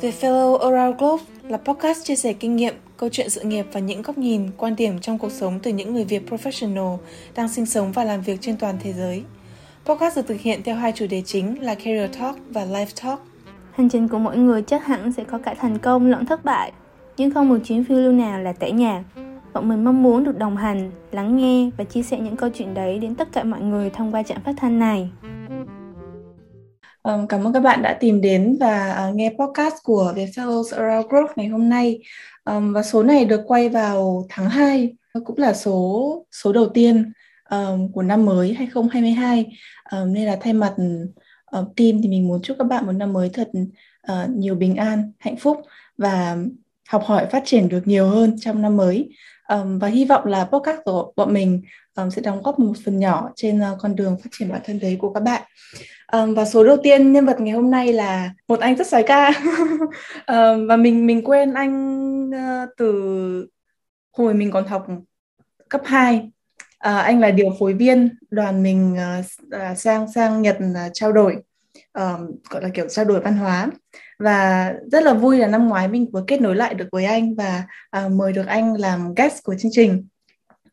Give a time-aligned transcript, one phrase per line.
[0.00, 3.80] The Fellow Around Globe là podcast chia sẻ kinh nghiệm, câu chuyện sự nghiệp và
[3.80, 6.96] những góc nhìn, quan điểm trong cuộc sống từ những người Việt professional
[7.34, 9.22] đang sinh sống và làm việc trên toàn thế giới.
[9.84, 13.20] Podcast được thực hiện theo hai chủ đề chính là Career Talk và Life Talk.
[13.72, 16.72] Hành trình của mỗi người chắc hẳn sẽ có cả thành công lẫn thất bại,
[17.16, 19.02] nhưng không một chuyến phiêu lưu nào là tẻ nhạt.
[19.52, 22.74] Bọn mình mong muốn được đồng hành, lắng nghe và chia sẻ những câu chuyện
[22.74, 25.10] đấy đến tất cả mọi người thông qua trạm phát thanh này.
[27.02, 30.76] Um, cảm ơn các bạn đã tìm đến và uh, nghe podcast của The Fellows
[30.76, 31.98] Around Growth ngày hôm nay.
[32.44, 37.12] Um, và số này được quay vào tháng 2, cũng là số số đầu tiên
[37.50, 39.46] um, của năm mới 2022.
[39.92, 40.74] Um, nên là thay mặt
[41.58, 43.48] uh, team thì mình muốn chúc các bạn một năm mới thật
[44.12, 45.60] uh, nhiều bình an, hạnh phúc
[45.98, 46.36] và
[46.88, 49.10] học hỏi phát triển được nhiều hơn trong năm mới.
[49.48, 51.62] Um, và hy vọng là podcast của bọn mình
[51.96, 54.78] um, sẽ đóng góp một phần nhỏ trên uh, con đường phát triển bản thân
[54.78, 55.42] đấy của các bạn.
[56.12, 59.02] Um, và số đầu tiên nhân vật ngày hôm nay là một anh rất sói
[59.02, 59.32] ca.
[60.26, 63.46] Um, và mình mình quen anh uh, từ
[64.12, 64.86] hồi mình còn học
[65.68, 66.30] cấp 2 uh,
[66.78, 71.36] à, anh là điều phối viên đoàn mình uh, sang sang Nhật uh, trao đổi
[71.92, 73.68] um, gọi là kiểu trao đổi văn hóa.
[74.18, 77.34] Và rất là vui là năm ngoái mình vừa kết nối lại được với anh
[77.34, 77.64] và
[78.06, 80.06] uh, mời được anh làm guest của chương trình.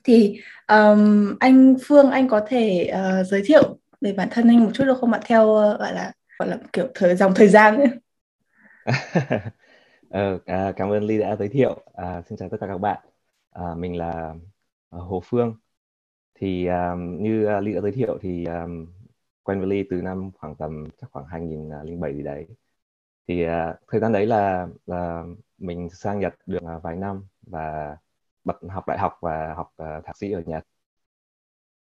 [0.04, 4.72] Thì um, anh Phương anh có thể uh, giới thiệu về bản thân anh một
[4.74, 5.20] chút được không ạ?
[5.26, 7.88] Theo ờ, gọi là gọi là kiểu thời dòng thời gian ấy.
[10.10, 11.86] ờ, à, cảm ơn Ly đã giới thiệu.
[11.94, 13.06] À, xin chào tất cả các bạn.
[13.52, 14.36] À, mình là
[14.90, 15.56] ờ, Hồ Phương.
[16.36, 18.88] Thì um, như uh, Ly đã giới thiệu thì um,
[19.44, 22.48] quen với Ly từ năm khoảng tầm chắc khoảng 2007 gì đấy.
[23.28, 23.50] Thì uh,
[23.88, 25.24] thời gian đấy là là
[25.58, 27.98] mình sang Nhật được uh, vài năm và
[28.44, 30.64] bật học đại học và học uh, thạc sĩ ở Nhật.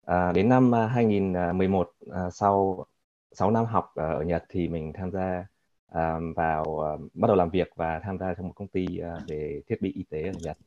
[0.06, 2.86] À, đến năm à, 2011 à, sau
[3.32, 5.48] 6 năm học ở Nhật thì mình tham gia
[5.88, 9.20] à, vào à, bắt đầu làm việc và tham gia trong một công ty à,
[9.28, 10.58] về thiết bị y tế ở Nhật.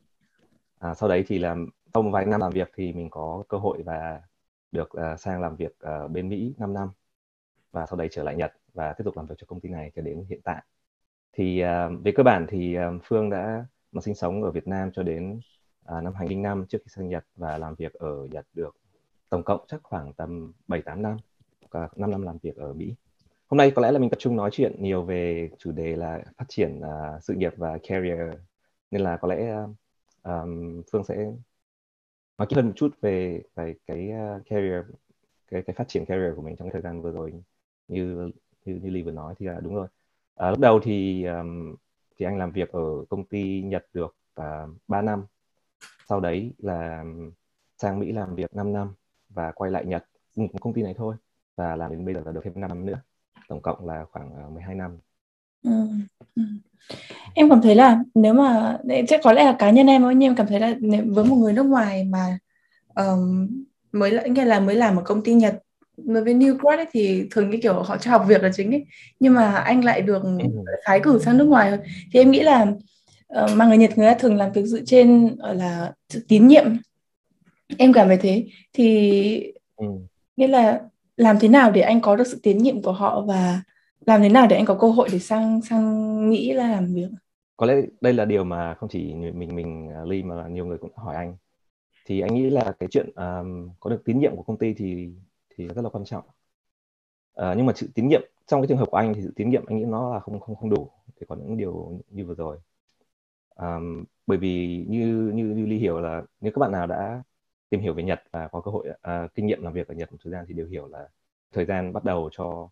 [0.79, 3.57] À, sau đấy thì làm sau một vài năm làm việc thì mình có cơ
[3.57, 4.21] hội và
[4.71, 6.89] được à, sang làm việc ở bên Mỹ 5 năm
[7.71, 9.91] và sau đấy trở lại Nhật và tiếp tục làm việc cho công ty này
[9.95, 10.63] cho đến hiện tại.
[11.33, 14.91] Thì à, về cơ bản thì à, Phương đã mà sinh sống ở Việt Nam
[14.93, 15.39] cho đến
[15.85, 18.75] à, năm 2005 trước khi sang Nhật và làm việc ở Nhật được
[19.29, 21.17] tổng cộng chắc khoảng tầm 7-8 năm,
[21.71, 22.95] cả 5 năm làm việc ở Mỹ.
[23.47, 26.23] Hôm nay có lẽ là mình tập trung nói chuyện nhiều về chủ đề là
[26.37, 28.33] phát triển uh, sự nghiệp và career
[28.91, 29.55] nên là có lẽ
[30.23, 31.31] um, Phương sẽ
[32.37, 34.85] nói kỹ hơn một chút về về cái uh, career
[35.51, 37.33] cái cái phát triển career của mình trong cái thời gian vừa rồi
[37.87, 38.31] như
[38.65, 39.87] như như Ly vừa nói thì là đúng rồi.
[40.35, 41.75] À, lúc đầu thì um,
[42.17, 45.25] thì anh làm việc ở công ty Nhật được uh, 3 năm.
[46.09, 47.03] Sau đấy là
[47.77, 48.93] sang Mỹ làm việc 5 năm
[49.29, 51.15] và quay lại Nhật một công ty này thôi
[51.55, 53.01] và làm đến bây giờ là được thêm 5 năm nữa
[53.47, 54.97] tổng cộng là khoảng 12 ờ, năm
[55.63, 55.87] ừ.
[56.35, 56.43] Ừ.
[57.33, 60.29] em cảm thấy là nếu mà chắc có lẽ là cá nhân em thôi nhưng
[60.29, 60.75] em cảm thấy là
[61.07, 62.37] với một người nước ngoài mà
[62.95, 63.47] um,
[63.91, 65.59] mới là nghe là mới làm ở công ty Nhật
[65.97, 68.71] đối với new grad ấy, thì thường cái kiểu họ cho học việc là chính
[68.71, 68.85] ấy
[69.19, 70.29] nhưng mà anh lại được ừ.
[70.85, 71.77] phái cử sang nước ngoài
[72.13, 72.65] thì em nghĩ là
[73.43, 75.93] uh, mà người Nhật người ta thường làm việc dựa trên là
[76.27, 76.65] tín nhiệm
[77.77, 78.47] em cảm thấy thế.
[78.73, 79.85] Thì ừ.
[80.37, 80.81] nghĩa là
[81.17, 83.61] làm thế nào để anh có được sự tín nhiệm của họ và
[84.05, 87.09] làm thế nào để anh có cơ hội để sang sang Mỹ là làm việc?
[87.57, 90.77] Có lẽ đây là điều mà không chỉ mình mình à, Ly mà nhiều người
[90.77, 91.35] cũng hỏi anh.
[92.05, 95.09] Thì anh nghĩ là cái chuyện um, có được tín nhiệm của công ty thì
[95.55, 96.23] thì rất là quan trọng.
[97.41, 99.49] Uh, nhưng mà sự tín nhiệm trong cái trường hợp của anh thì sự tín
[99.49, 102.35] nhiệm anh nghĩ nó là không không không đủ để có những điều như vừa
[102.35, 102.57] rồi.
[103.55, 107.23] Um, bởi vì như như như ly hiểu là nếu các bạn nào đã
[107.69, 110.11] tìm hiểu về Nhật và có cơ hội uh, kinh nghiệm làm việc ở Nhật
[110.11, 111.07] một thời gian thì đều hiểu là
[111.51, 112.69] thời gian bắt đầu cho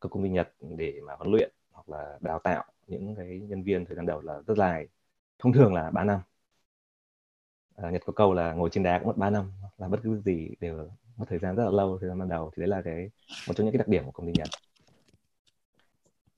[0.00, 3.62] các công ty Nhật để mà huấn luyện hoặc là đào tạo những cái nhân
[3.62, 4.88] viên thời gian đầu là rất dài
[5.38, 6.20] thông thường là 3 năm.
[7.76, 10.20] À, Nhật có câu là ngồi trên đá cũng mất 3 năm là bất cứ
[10.20, 12.50] gì đều mất thời gian rất là lâu thời gian ban đầu.
[12.56, 13.10] Thì đấy là cái
[13.48, 14.48] một trong những cái đặc điểm của công ty Nhật.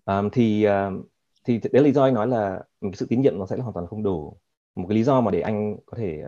[0.04, 0.91] Um, thì à,
[1.44, 3.62] thì đấy là lý do anh nói là cái sự tín nhiệm nó sẽ là
[3.62, 4.36] hoàn toàn không đủ.
[4.74, 6.22] Một cái lý do mà để anh có thể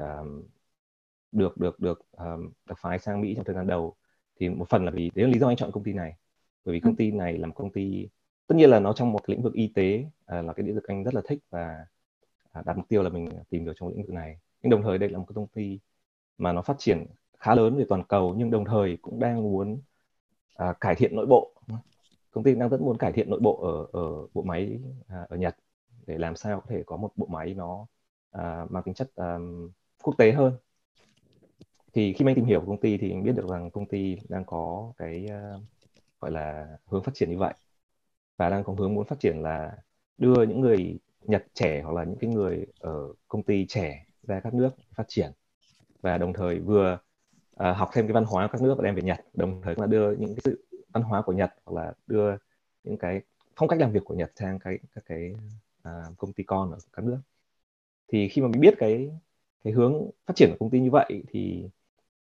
[1.34, 3.96] được được được um, được phái sang Mỹ trong thời gian đầu
[4.40, 6.16] thì một phần là vì đấy là lý do anh chọn công ty này.
[6.64, 6.96] Bởi vì công ừ.
[6.98, 8.08] ty này là một công ty
[8.46, 10.84] tất nhiên là nó trong một lĩnh vực y tế à, là cái lĩnh vực
[10.84, 11.86] anh rất là thích và
[12.52, 14.38] à, đặt mục tiêu là mình tìm được trong lĩnh vực này.
[14.62, 15.78] Nhưng đồng thời đây là một cái công ty
[16.38, 17.06] mà nó phát triển
[17.38, 19.80] khá lớn về toàn cầu nhưng đồng thời cũng đang muốn
[20.56, 21.54] à, cải thiện nội bộ.
[22.30, 25.36] Công ty đang rất muốn cải thiện nội bộ ở ở bộ máy à, ở
[25.36, 25.56] Nhật
[26.06, 27.86] để làm sao có thể có một bộ máy nó
[28.30, 29.70] à, mang tính chất um,
[30.02, 30.52] quốc tế hơn
[31.94, 34.18] thì khi mà anh tìm hiểu công ty thì anh biết được rằng công ty
[34.28, 35.62] đang có cái uh,
[36.20, 37.54] gọi là hướng phát triển như vậy.
[38.36, 39.76] Và đang có hướng muốn phát triển là
[40.18, 44.40] đưa những người Nhật trẻ hoặc là những cái người ở công ty trẻ ra
[44.40, 45.30] các nước phát triển.
[46.02, 46.98] Và đồng thời vừa
[47.52, 49.20] uh, học thêm cái văn hóa các nước và đem về Nhật.
[49.34, 52.36] Đồng thời cũng là đưa những cái sự văn hóa của Nhật hoặc là đưa
[52.84, 53.20] những cái
[53.56, 55.34] phong cách làm việc của Nhật sang cái các cái
[55.88, 57.18] uh, công ty con ở các nước.
[58.08, 59.10] Thì khi mà mình biết cái
[59.64, 61.68] cái hướng phát triển của công ty như vậy thì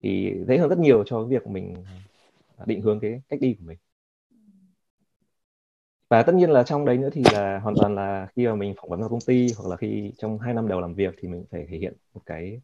[0.02, 1.76] thì dễ hơn rất nhiều cho việc mình
[2.58, 3.78] à, định hướng cái cách đi của mình.
[6.10, 8.74] Và tất nhiên là trong đấy nữa thì là hoàn toàn là khi mà mình
[8.78, 11.28] phỏng vấn vào công ty hoặc là khi trong hai năm đầu làm việc thì
[11.28, 12.62] mình phải thể hiện một cái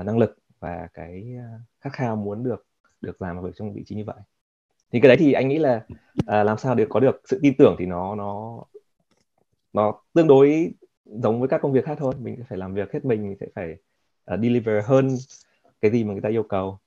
[0.00, 2.66] uh, năng lực và cái uh, khát khao muốn được
[3.00, 4.16] được làm việc trong vị trí như vậy.
[4.92, 5.86] Thì cái đấy thì anh nghĩ là
[6.22, 8.62] uh, làm sao để có được sự tin tưởng thì nó nó
[9.72, 10.72] nó tương đối
[11.04, 12.14] giống với các công việc khác thôi.
[12.18, 13.76] Mình phải làm việc hết mình mình sẽ phải
[14.34, 15.16] uh, deliver hơn
[15.80, 16.78] cái gì mà người ta yêu cầu.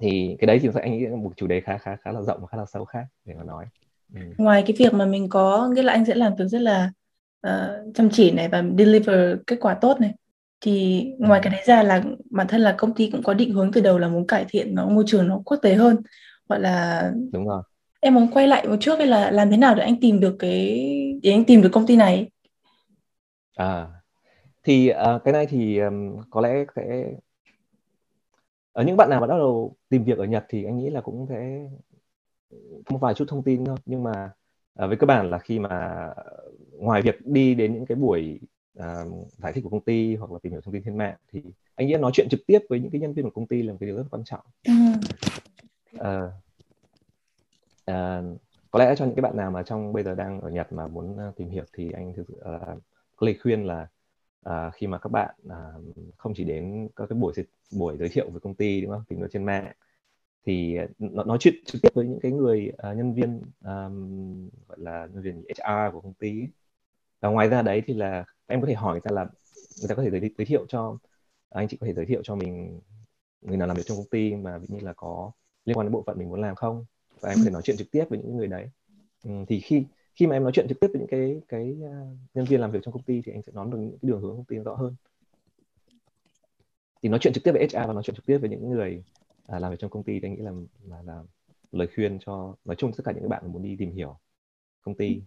[0.00, 2.40] Thì cái đấy thì anh nghĩ là một chủ đề khá khá khá là rộng
[2.40, 3.66] và khá là sâu khác để mà nói.
[4.14, 4.20] Ừ.
[4.38, 6.90] ngoài cái việc mà mình có nghĩa là anh sẽ làm việc rất là
[7.46, 10.14] uh, chăm chỉ này và deliver kết quả tốt này
[10.60, 13.72] thì ngoài cái đấy ra là bản thân là công ty cũng có định hướng
[13.72, 15.96] từ đầu là muốn cải thiện nó môi trường nó quốc tế hơn.
[16.48, 17.62] Gọi là đúng rồi.
[18.00, 20.36] em muốn quay lại một chút hay là làm thế nào để anh tìm được
[20.38, 20.88] cái
[21.22, 22.30] để anh tìm được công ty này?
[23.56, 23.86] À
[24.64, 27.04] thì uh, cái này thì um, có lẽ sẽ
[28.72, 31.00] ở những bạn nào mà bắt đầu tìm việc ở Nhật thì anh nghĩ là
[31.00, 31.68] cũng sẽ
[32.90, 33.76] một vài chút thông tin thôi.
[33.86, 34.30] Nhưng mà
[34.82, 36.08] uh, với cơ bản là khi mà
[36.72, 38.40] ngoài việc đi đến những cái buổi
[38.78, 41.42] uh, giải thích của công ty hoặc là tìm hiểu thông tin trên mạng thì
[41.74, 43.72] anh nghĩ nói chuyện trực tiếp với những cái nhân viên của công ty là
[43.72, 44.44] một cái điều rất quan trọng.
[45.96, 46.30] Uh,
[47.90, 48.40] uh,
[48.70, 50.86] có lẽ cho những cái bạn nào mà trong bây giờ đang ở Nhật mà
[50.86, 52.82] muốn tìm hiểu thì anh thực sự uh,
[53.16, 53.86] có lời khuyên là
[54.44, 55.56] à, khi mà các bạn à,
[56.16, 57.32] không chỉ đến các cái buổi
[57.72, 59.04] buổi giới thiệu với công ty đúng không?
[59.08, 59.72] Tìm nó trên mạng
[60.46, 63.88] thì à, nói chuyện trực tiếp với những cái người à, nhân viên à,
[64.68, 66.42] gọi là nhân viên HR của công ty
[67.20, 69.24] và ngoài ra đấy thì là em có thể hỏi người ta là
[69.80, 70.98] người ta có thể giới, giới thiệu cho
[71.50, 72.80] à, anh chị có thể giới thiệu cho mình
[73.40, 75.32] người nào làm việc trong công ty mà ví như là có
[75.64, 76.84] liên quan đến bộ phận mình muốn làm không?
[77.20, 78.70] Và em có thể nói chuyện trực tiếp với những người đấy.
[79.24, 82.18] Ừ, thì khi khi mà em nói chuyện trực tiếp với những cái cái uh,
[82.34, 84.20] nhân viên làm việc trong công ty thì anh sẽ nói được những cái đường
[84.20, 84.94] hướng công ty rõ hơn.
[87.02, 89.04] Thì nói chuyện trực tiếp với HR và nói chuyện trực tiếp với những người
[89.56, 90.52] uh, làm việc trong công ty thì anh nghĩ là
[90.88, 91.22] là, là
[91.72, 94.18] lời khuyên cho nói chung tất cả những bạn muốn đi tìm hiểu
[94.82, 95.22] công ty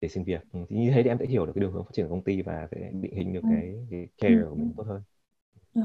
[0.00, 0.40] để xin việc.
[0.52, 2.14] Ừ, thì như thế thì em sẽ hiểu được cái đường hướng phát triển của
[2.14, 3.48] công ty và sẽ định hình được ừ.
[3.50, 5.02] cái, cái career của mình tốt hơn.
[5.74, 5.82] Ừ.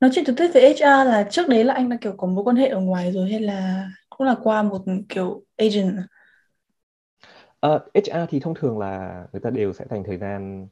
[0.00, 2.44] nói chuyện trực tiếp với HR là trước đấy là anh đã kiểu có mối
[2.44, 5.96] quan hệ ở ngoài rồi hay là cũng là qua một kiểu agent
[7.66, 10.68] Uh, ờ, HR thì thông thường là người ta đều sẽ dành thời gian uh,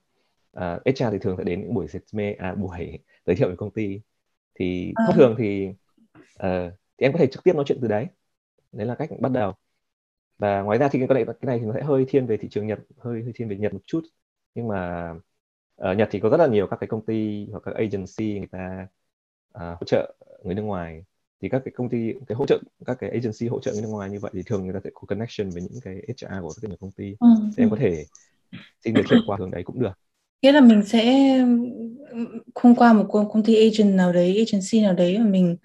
[0.53, 3.71] ờ, HR thì thường sẽ đến những buổi resume à buổi giới thiệu về công
[3.71, 4.01] ty.
[4.55, 5.05] Thì à.
[5.07, 5.69] thông thường thì
[6.23, 8.07] uh, thì em có thể trực tiếp nói chuyện từ đấy.
[8.73, 9.53] Đấy là cách bắt đầu.
[10.39, 12.49] Và ngoài ra thì cái này cái này thì nó sẽ hơi thiên về thị
[12.51, 14.03] trường Nhật hơi hơi thiên về Nhật một chút.
[14.55, 15.15] Nhưng mà
[15.77, 18.49] ở Nhật thì có rất là nhiều các cái công ty hoặc các agency người
[18.53, 18.89] ta
[19.59, 20.15] uh, hỗ trợ
[20.45, 21.05] người nước ngoài
[21.45, 23.89] thì các cái công ty cái hỗ trợ các cái agency hỗ trợ người nước
[23.89, 26.53] ngoài như vậy thì thường người ta sẽ có connection với những cái HR của
[26.63, 27.15] các cái công ty.
[27.21, 27.29] Ừ.
[27.57, 28.05] thì em có thể
[28.85, 29.93] xin giới thiệu qua hướng đấy cũng được.
[30.43, 31.05] Nghĩa là mình sẽ
[32.55, 35.57] không qua một công ty agent nào đấy agency nào đấy mà mình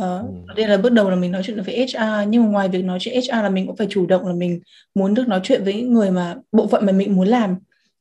[0.00, 0.54] uh, ừ.
[0.56, 2.98] đây là bước đầu là mình nói chuyện với HR nhưng mà ngoài việc nói
[3.00, 4.60] chuyện HR là mình cũng phải chủ động là mình
[4.94, 7.56] muốn được nói chuyện với những người mà bộ phận mà mình muốn làm.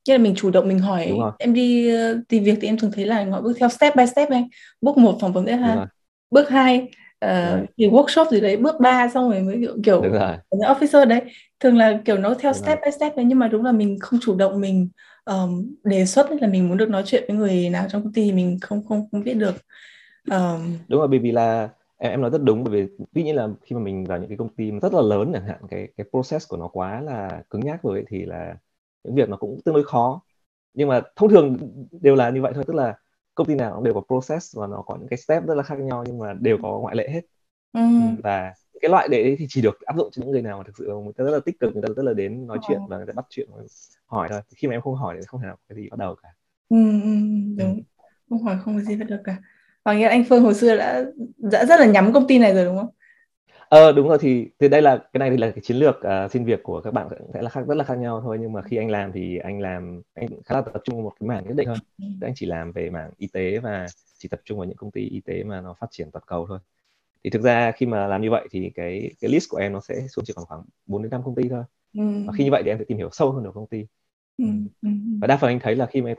[0.08, 2.92] Nghĩa là mình chủ động mình hỏi em đi uh, tìm việc thì em thường
[2.92, 4.44] thấy là họ bước theo step by step này
[4.82, 5.80] bước một phỏng vấn RH
[6.32, 6.88] bước hai
[7.24, 10.02] uh, thì workshop gì đấy bước 3 xong rồi mới kiểu, kiểu
[10.52, 11.22] officer đấy.
[11.60, 12.86] Thường là kiểu nó theo đúng step rồi.
[12.86, 14.90] by step đấy nhưng mà đúng là mình không chủ động mình
[15.26, 18.32] um, đề xuất là mình muốn được nói chuyện với người nào trong công ty
[18.32, 19.56] mình không không không biết được.
[20.32, 23.36] Um, đúng rồi bởi vì là em, em nói rất đúng bởi vì tuy nhiên
[23.36, 25.88] là khi mà mình vào những cái công ty rất là lớn chẳng hạn cái
[25.98, 28.56] cái process của nó quá là cứng nhắc rồi ấy, thì là
[29.04, 30.22] những việc nó cũng tương đối khó.
[30.74, 31.58] Nhưng mà thông thường
[32.02, 32.94] đều là như vậy thôi tức là
[33.36, 35.64] công ty nào cũng đều có process và nó có những cái step rất là
[35.64, 37.22] khác nhau nhưng mà đều có ngoại lệ hết.
[37.74, 37.80] Ừ.
[37.80, 38.22] ừ.
[38.24, 40.78] và cái loại đấy thì chỉ được áp dụng cho những người nào mà thực
[40.78, 42.98] sự người ta rất là tích cực người ta rất là đến nói chuyện và
[42.98, 43.50] người ta bắt chuyện
[44.06, 44.42] hỏi thôi.
[44.56, 46.30] Khi mà em không hỏi thì không thể nào cái gì bắt đầu cả.
[46.70, 47.10] Ừ, ừ,
[47.58, 47.84] ừ, đúng.
[48.30, 49.38] Không hỏi không có gì bắt đầu cả.
[49.84, 51.04] Và nghĩa anh Phương hồi xưa đã
[51.38, 52.90] đã rất là nhắm công ty này rồi đúng không
[53.74, 56.32] Ờ đúng rồi thì thì đây là cái này thì là cái chiến lược uh,
[56.32, 58.62] xin việc của các bạn sẽ là khác rất là khác nhau thôi nhưng mà
[58.62, 61.44] khi anh làm thì anh làm anh khá là tập trung vào một cái mảng
[61.48, 61.78] nhất định thôi.
[61.98, 62.06] Ừ.
[62.22, 63.86] Anh chỉ làm về mảng y tế và
[64.18, 66.46] chỉ tập trung vào những công ty y tế mà nó phát triển toàn cầu
[66.48, 66.60] thôi.
[67.24, 69.80] Thì thực ra khi mà làm như vậy thì cái cái list của em nó
[69.80, 71.64] sẽ xuống chỉ còn khoảng 4 đến 5 công ty thôi.
[71.94, 72.04] Ừ.
[72.28, 73.86] Và khi như vậy thì em sẽ tìm hiểu sâu hơn được công ty.
[74.38, 74.46] Ừ.
[74.82, 74.90] Ừ.
[75.22, 76.18] Và đa phần anh thấy là khi mà em,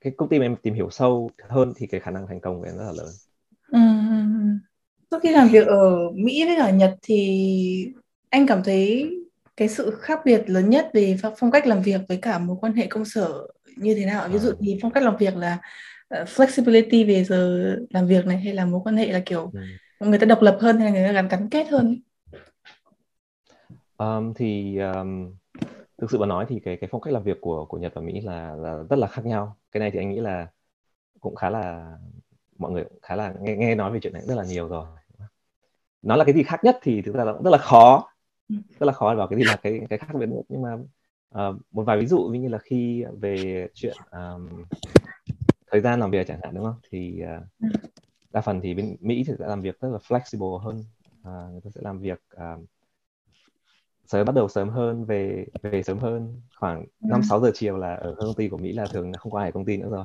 [0.00, 2.60] cái công ty mà em tìm hiểu sâu hơn thì cái khả năng thành công
[2.60, 3.08] của em rất là lớn.
[3.72, 3.78] Ừ.
[5.10, 7.92] Sau khi làm việc ở Mỹ với cả Nhật thì
[8.30, 9.10] anh cảm thấy
[9.56, 12.72] cái sự khác biệt lớn nhất về phong cách làm việc với cả mối quan
[12.72, 14.28] hệ công sở như thế nào?
[14.28, 15.58] Ví dụ thì phong cách làm việc là
[16.20, 19.50] uh, flexibility về giờ làm việc này hay là mối quan hệ là kiểu
[19.98, 20.06] ừ.
[20.06, 22.00] người ta độc lập hơn hay là người ta gắn gắn kết hơn?
[23.98, 25.34] Um, thì um,
[25.98, 28.02] thực sự mà nói thì cái cái phong cách làm việc của của Nhật và
[28.02, 29.56] Mỹ là là rất là khác nhau.
[29.72, 30.46] Cái này thì anh nghĩ là
[31.20, 31.92] cũng khá là
[32.58, 34.86] mọi người khá là nghe nghe nói về chuyện này rất là nhiều rồi
[36.02, 38.06] nó là cái gì khác nhất thì thực ra là cũng rất là khó.
[38.48, 38.56] Ừ.
[38.78, 40.74] rất là khó vào cái gì là cái cái khác biệt nhất nhưng mà
[41.48, 44.64] uh, một vài ví dụ như là khi về chuyện um,
[45.70, 46.80] thời gian làm việc chẳng hạn đúng không?
[46.90, 47.66] Thì uh,
[48.32, 50.84] đa phần thì bên Mỹ thì sẽ làm việc rất là flexible hơn.
[51.20, 52.64] Uh, người ta sẽ làm việc uh,
[54.06, 56.40] sớm bắt đầu sớm hơn về về sớm hơn.
[56.56, 57.06] Khoảng ừ.
[57.10, 59.48] năm sáu giờ chiều là ở công ty của Mỹ là thường không có ai
[59.48, 60.04] ở công ty nữa rồi.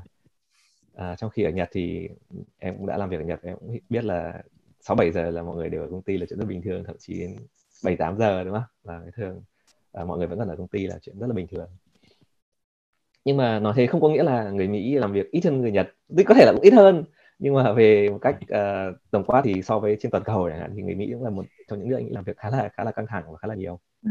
[0.95, 2.09] À, trong khi ở Nhật thì
[2.57, 4.41] em cũng đã làm việc ở Nhật em cũng biết là
[4.87, 6.83] sáu bảy giờ là mọi người đều ở công ty là chuyện rất bình thường
[6.83, 7.35] thậm chí đến
[7.83, 9.43] bảy tám giờ đúng không là cái thường
[9.91, 11.69] à, mọi người vẫn còn ở công ty là chuyện rất là bình thường
[13.25, 15.71] nhưng mà nói thế không có nghĩa là người Mỹ làm việc ít hơn người
[15.71, 15.87] Nhật
[16.17, 17.03] thì có thể là cũng ít hơn
[17.39, 20.59] nhưng mà về một cách uh, tổng quát thì so với trên toàn cầu chẳng
[20.59, 22.69] hạn thì người Mỹ cũng là một trong những nước anh làm việc khá là
[22.73, 24.09] khá là căng thẳng và khá là nhiều ừ.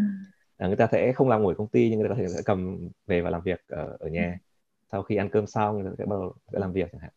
[0.56, 2.42] à, người ta sẽ không làm ngồi công ty nhưng người ta có thể sẽ
[2.44, 4.46] cầm về và làm việc ở, ở nhà ừ.
[4.92, 7.12] sau khi ăn cơm xong người ta sẽ bắt đầu sẽ làm việc chẳng hạn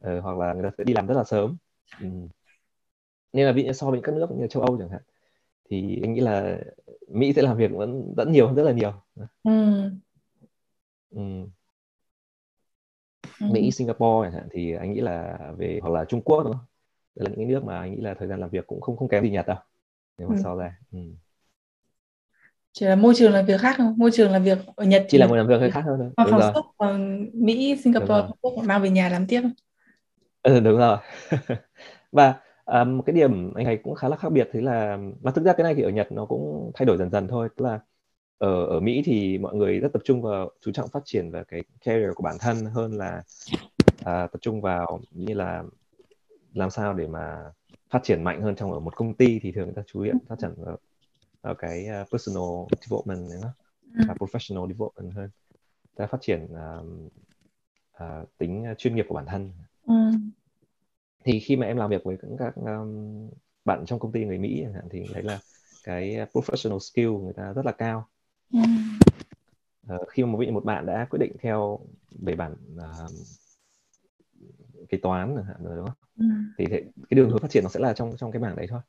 [0.00, 1.56] ờ, hoặc là người ta sẽ đi làm rất là sớm
[2.00, 2.06] ừ.
[3.32, 5.02] Nên là ví dụ so với các nước như châu Âu chẳng hạn
[5.70, 6.58] thì anh nghĩ là
[7.08, 8.92] Mỹ sẽ làm việc vẫn vẫn nhiều hơn rất là nhiều
[9.44, 9.90] ừ.
[11.10, 11.20] Ừ.
[13.40, 13.46] Ừ.
[13.52, 16.64] Mỹ, Singapore chẳng hạn thì anh nghĩ là về hoặc là Trung Quốc đúng không?
[17.14, 18.96] Đây là những cái nước mà anh nghĩ là thời gian làm việc cũng không
[18.96, 19.56] không kém gì Nhật đâu
[20.18, 20.40] nếu mà ừ.
[20.44, 20.78] so ra.
[20.92, 20.98] Ừ.
[22.72, 23.94] Chỉ là môi trường làm việc khác không?
[23.96, 26.30] Môi trường làm việc ở Nhật chỉ là môi làm việc hơi khác hơn thôi.
[26.30, 26.52] Rồi.
[26.54, 29.42] Suất, còn Mỹ, Singapore, Trung Quốc mang về nhà làm tiếp.
[30.42, 30.98] Ừ đúng rồi.
[32.12, 32.34] Và
[32.66, 35.52] um, cái điểm anh thấy cũng khá là khác biệt thế là mà thực ra
[35.52, 37.80] cái này thì ở Nhật nó cũng thay đổi dần dần thôi, tức là
[38.38, 41.44] ở ở Mỹ thì mọi người rất tập trung vào chú trọng phát triển vào
[41.44, 43.22] cái career của bản thân hơn là
[44.04, 45.64] à, tập trung vào như là
[46.54, 47.52] làm sao để mà
[47.90, 50.10] phát triển mạnh hơn trong ở một công ty thì thường người ta chú ý
[50.28, 50.78] phát triển vào,
[51.42, 53.48] vào cái uh, personal development này nó
[54.08, 55.30] và professional development hơn.
[55.96, 56.86] Ta phát triển uh,
[58.02, 59.52] uh, tính chuyên nghiệp của bản thân.
[59.86, 59.94] Ừ.
[61.26, 63.30] thì khi mà em làm việc với các um,
[63.64, 65.40] bạn trong công ty người Mỹ chẳng hạn thì thấy là
[65.84, 68.08] cái professional skill người ta rất là cao.
[69.94, 71.80] Uh, khi mà một một bạn đã quyết định theo
[72.10, 73.10] về bản uh,
[74.88, 75.96] kế toán rồi đúng không?
[76.18, 76.24] Ừ.
[76.58, 78.80] thì cái đường hướng phát triển nó sẽ là trong trong cái bảng đấy thôi.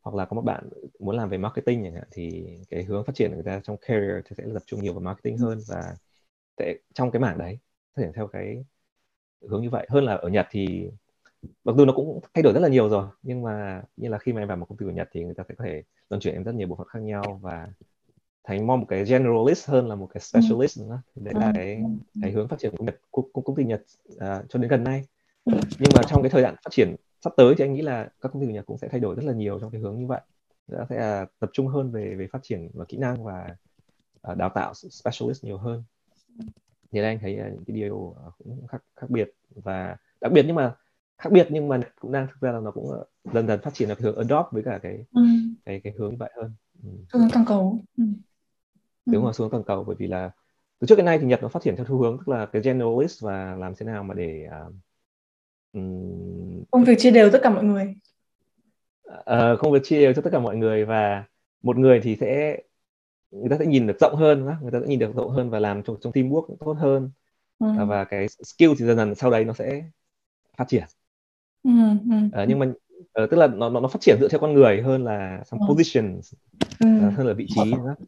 [0.00, 0.68] Hoặc là có một bạn
[0.98, 3.76] muốn làm về marketing chẳng hạn thì cái hướng phát triển của người ta trong
[3.76, 5.96] career thì sẽ tập trung nhiều vào marketing hơn và
[6.58, 7.58] sẽ trong cái mảng đấy
[7.96, 8.64] phát triển theo cái
[9.48, 9.86] hướng như vậy.
[9.90, 10.90] Hơn là ở Nhật thì
[11.64, 14.32] mặc dù nó cũng thay đổi rất là nhiều rồi nhưng mà như là khi
[14.32, 16.20] mà em vào một công ty ở Nhật thì người ta sẽ có thể luân
[16.20, 17.68] chuyển em rất nhiều bộ phận khác nhau và
[18.44, 20.24] thành mong một cái generalist hơn là một cái ừ.
[20.24, 21.52] specialist nữa thì đấy là ừ.
[21.54, 21.82] cái
[22.22, 23.82] cái hướng phát triển của Nhật công, công ty Nhật
[24.14, 24.18] uh,
[24.48, 25.04] cho đến gần nay
[25.44, 25.52] ừ.
[25.78, 26.94] nhưng mà trong cái thời gian phát triển
[27.24, 29.24] sắp tới thì anh nghĩ là các công ty Nhật cũng sẽ thay đổi rất
[29.24, 30.20] là nhiều trong cái hướng như vậy
[30.88, 33.56] sẽ uh, tập trung hơn về về phát triển và kỹ năng và
[34.30, 35.82] uh, đào tạo specialist nhiều hơn
[36.92, 40.44] thì anh thấy uh, những cái điều uh, cũng khác khác biệt và đặc biệt
[40.46, 40.74] nhưng mà
[41.20, 42.90] khác biệt nhưng mà cũng đang thực ra là nó cũng
[43.32, 45.22] dần dần phát triển là hướng adopt với cả cái ừ.
[45.64, 46.52] cái cái hướng như vậy hơn.
[47.12, 47.20] Ừ.
[47.32, 47.84] toàn cầu.
[47.96, 48.04] Ừ.
[49.06, 50.30] Đúng rồi xuống toàn cầu bởi vì là
[50.78, 52.62] từ trước đến nay thì Nhật nó phát triển theo xu hướng tức là cái
[52.62, 54.74] generalist và làm thế nào mà để uh,
[55.72, 57.94] um, công việc chia đều tất cả mọi người.
[59.10, 61.24] Uh, công việc chia đều cho tất cả mọi người và
[61.62, 62.60] một người thì sẽ
[63.30, 65.58] người ta sẽ nhìn được rộng hơn người ta sẽ nhìn được rộng hơn và
[65.58, 67.10] làm trong trong teamwork tốt hơn.
[67.58, 67.66] Ừ.
[67.88, 69.82] và cái skill thì dần dần sau đấy nó sẽ
[70.56, 70.84] phát triển
[71.62, 71.70] ừ,
[72.10, 72.42] ừ.
[72.42, 75.04] Uh, nhưng mà uh, tức là nó nó phát triển dựa theo con người hơn
[75.04, 75.72] là some ừ.
[75.72, 76.34] positions
[76.80, 76.86] ừ.
[77.06, 77.98] uh, hơn là vị trí uh,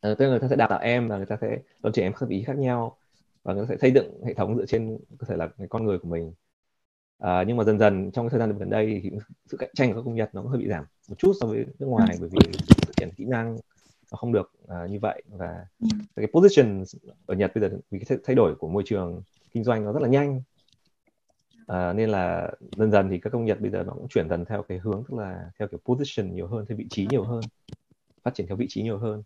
[0.00, 2.12] tức là người ta sẽ đào tạo em và người ta sẽ luân chuyển em
[2.12, 2.96] các ý khác nhau
[3.42, 5.84] và người ta sẽ xây dựng hệ thống dựa trên cơ thể là cái con
[5.84, 6.32] người của mình
[7.24, 9.10] uh, nhưng mà dần dần trong cái thời gian gần đây thì
[9.46, 11.46] sự cạnh tranh của các công nhật nó cũng hơi bị giảm một chút so
[11.46, 13.56] với nước ngoài bởi vì sự triển kỹ năng
[14.12, 15.88] nó không được uh, như vậy và ừ.
[16.16, 16.84] cái position
[17.26, 20.02] ở Nhật bây giờ vì cái thay đổi của môi trường kinh doanh nó rất
[20.02, 20.42] là nhanh
[21.68, 24.44] À, nên là dần dần thì các công nhật bây giờ nó cũng chuyển dần
[24.44, 27.40] theo cái hướng tức là theo kiểu position nhiều hơn theo vị trí nhiều hơn
[28.22, 29.22] phát triển theo vị trí nhiều hơn.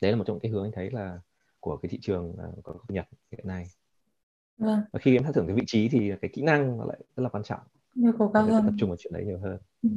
[0.00, 1.18] Đấy là một trong những cái hướng anh thấy là
[1.60, 3.66] của cái thị trường uh, của Nhật hiện nay.
[4.58, 4.80] Vâng.
[4.92, 7.22] và khi em phát triển cái vị trí thì cái kỹ năng nó lại rất
[7.22, 7.60] là quan trọng.
[7.94, 8.64] Yêu cầu cao hơn.
[8.66, 9.58] tập trung vào chuyện đấy nhiều hơn.
[9.82, 9.88] Ừ.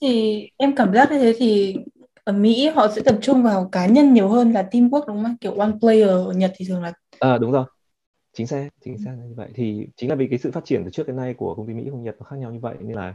[0.00, 1.76] thì em cảm giác như thế thì
[2.24, 5.36] ở Mỹ họ sẽ tập trung vào cá nhân nhiều hơn là teamwork đúng không?
[5.40, 7.64] Kiểu one player ở Nhật thì thường là à, đúng rồi
[8.38, 9.50] chính xác chính xác như vậy.
[9.54, 11.74] Thì chính là vì cái sự phát triển từ trước đến nay của công ty
[11.74, 13.14] Mỹ công Nhật nó khác nhau như vậy nên là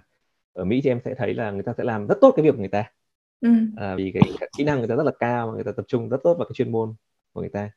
[0.53, 2.51] ở Mỹ thì em sẽ thấy là người ta sẽ làm rất tốt cái việc
[2.51, 2.91] của người ta.
[3.41, 3.49] Ừ.
[3.77, 5.85] à, vì cái, cái kỹ năng người ta rất là cao và người ta tập
[5.87, 6.93] trung rất tốt vào cái chuyên môn
[7.33, 7.71] của người ta.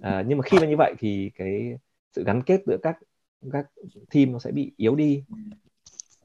[0.00, 1.78] À, nhưng mà khi mà như vậy thì cái
[2.16, 2.98] sự gắn kết giữa các
[3.52, 3.66] các
[4.14, 5.24] team nó sẽ bị yếu đi.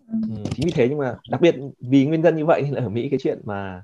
[0.07, 2.81] Ừ, chính vì thế nhưng mà đặc biệt vì nguyên nhân như vậy thì là
[2.81, 3.83] ở Mỹ cái chuyện mà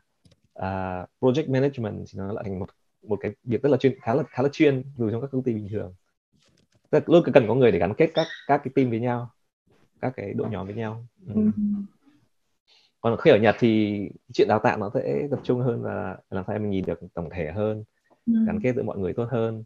[0.59, 2.69] uh, project management thì nó lại thành một
[3.07, 5.43] một cái việc rất là chuyên khá là khá là chuyên dù trong các công
[5.43, 5.93] ty bình thường
[6.93, 9.29] tức luôn cần có người để gắn kết các các cái team với nhau
[10.01, 11.33] các cái đội nhóm với nhau ừ.
[11.35, 11.61] ừ.
[13.01, 14.01] còn khi ở Nhật thì
[14.33, 17.29] chuyện đào tạo nó sẽ tập trung hơn là làm sao mình nhìn được tổng
[17.29, 17.83] thể hơn
[18.25, 18.33] ừ.
[18.47, 19.63] gắn kết giữa mọi người tốt hơn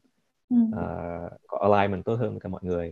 [0.50, 0.57] ừ.
[0.69, 2.91] uh, có alignment tốt hơn với cả mọi người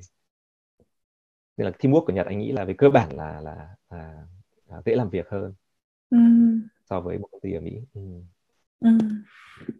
[1.58, 4.24] nên là teamwork của Nhật anh nghĩ là về cơ bản là là, là,
[4.70, 5.54] là dễ làm việc hơn
[6.10, 6.18] ừ.
[6.89, 7.80] so với một công ty ở Mỹ.
[7.94, 8.01] Ừ.
[8.80, 8.89] Ừ.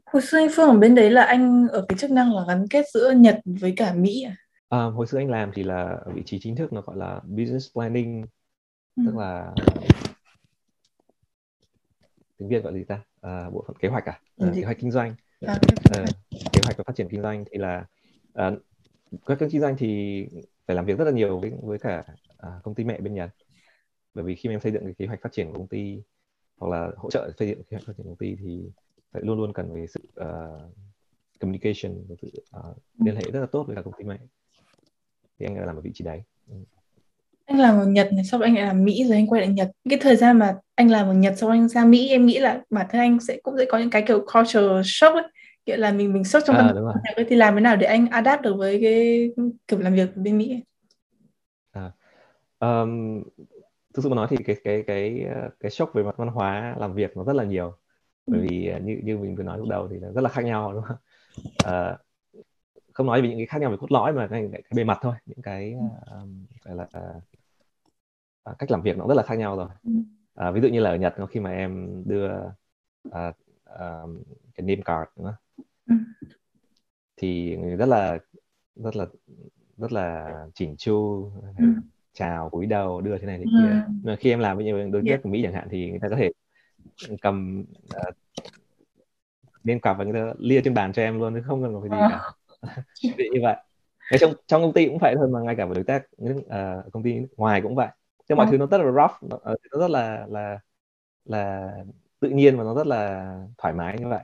[0.05, 2.67] Hồi xưa anh Phương ở bên đấy là anh ở cái chức năng là gắn
[2.69, 4.35] kết giữa Nhật với cả Mỹ à?
[4.69, 7.74] À, hồi xưa anh làm thì là vị trí chính thức nó gọi là business
[7.74, 8.25] planning
[8.95, 9.03] ừ.
[9.05, 9.53] tức là
[12.38, 13.01] tiếng Việt gọi là gì ta?
[13.22, 15.15] À, bộ phận kế hoạch à, à kế hoạch kinh doanh.
[15.41, 15.60] À,
[15.91, 16.05] à,
[16.53, 16.77] kế hoạch.
[16.77, 17.86] và phát triển kinh doanh thì là
[18.34, 18.51] à,
[19.25, 20.25] các kinh doanh thì
[20.67, 22.03] phải làm việc rất là nhiều với với cả
[22.38, 23.29] à, công ty mẹ bên Nhật.
[24.13, 26.01] Bởi vì khi mà em xây dựng cái kế hoạch phát triển của công ty
[26.57, 28.72] hoặc là hỗ trợ xây dựng kế hoạch phát triển công ty thì
[29.12, 30.75] phải luôn luôn cần về sự uh,
[31.39, 34.17] communication và sự uh, liên hệ rất là tốt với cả công ty mẹ
[35.39, 36.21] thì anh làm ở vị trí đấy.
[36.47, 36.55] Ừ.
[37.45, 39.71] anh làm ở Nhật này sau anh lại làm Mỹ rồi anh quay lại Nhật.
[39.89, 42.61] Cái thời gian mà anh làm ở Nhật sau anh sang Mỹ em nghĩ là
[42.69, 45.23] bản thân anh sẽ cũng sẽ có những cái kiểu culture shock ấy.
[45.65, 46.93] Kiểu là mình mình sốc trong à, văn hóa
[47.29, 49.29] thì làm thế nào để anh adapt được với cái
[49.67, 50.63] kiểu làm việc bên Mỹ
[51.71, 51.91] à,
[52.59, 53.23] um,
[53.93, 55.25] thực sự mà nói thì cái cái cái
[55.59, 57.77] cái shock về mặt văn hóa làm việc nó rất là nhiều.
[58.27, 58.47] Bởi ừ.
[58.49, 60.83] vì như như mình vừa nói lúc đầu thì nó rất là khác nhau đúng
[60.83, 60.97] không?
[61.65, 61.97] À,
[62.95, 64.97] không nói về những cái khác nhau về cốt lõi mà cái, cái bề mặt
[65.01, 65.75] thôi những cái
[66.11, 66.87] um, gọi là
[68.49, 69.67] uh, cách làm việc nó rất là khác nhau rồi.
[70.49, 72.31] Uh, ví dụ như là ở Nhật khi mà em đưa
[73.07, 73.35] uh,
[73.69, 74.09] uh,
[74.55, 75.35] cái name card đúng không?
[77.17, 78.17] thì rất là
[78.75, 79.05] rất là
[79.77, 81.65] rất là chỉnh chu ừ.
[82.13, 83.83] chào cúi đầu đưa thế này thế kia.
[83.87, 83.93] Ừ.
[84.03, 86.09] mà khi em làm với nhiều đối tác của Mỹ chẳng hạn thì người ta
[86.09, 86.31] có thể
[87.22, 88.15] cầm uh,
[89.63, 91.89] nên cặp và người ta lia trên bàn cho em luôn chứ không cần phải
[91.89, 92.31] gì cả
[93.17, 93.55] bị như vậy.
[94.11, 96.91] Ngay trong trong công ty cũng phải thôi mà ngay cả với đối tác uh,
[96.93, 97.87] công ty ngoài cũng vậy.
[98.29, 99.39] Cho mọi thứ nó rất là rough nó,
[99.71, 100.59] nó rất là là
[101.25, 101.71] là
[102.19, 104.23] tự nhiên và nó rất là thoải mái như vậy.